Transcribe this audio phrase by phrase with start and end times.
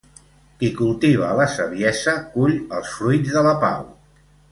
[0.61, 3.85] Qui cultiva la saviesa, cull els fruits de la pau.